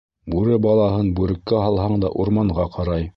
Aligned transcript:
Бүре 0.35 0.55
балаһын 0.65 1.11
бүреккә 1.19 1.61
һалһаң 1.67 2.01
да 2.05 2.11
урманға 2.25 2.67
ҡарай. 2.79 3.07